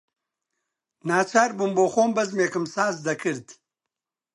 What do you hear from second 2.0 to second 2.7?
بەزمێکم